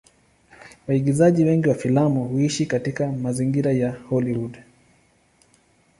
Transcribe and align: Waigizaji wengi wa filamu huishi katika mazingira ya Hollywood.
Waigizaji 0.87 1.43
wengi 1.43 1.69
wa 1.69 1.75
filamu 1.75 2.23
huishi 2.23 2.65
katika 2.65 3.11
mazingira 3.11 3.71
ya 3.71 3.91
Hollywood. 3.91 4.57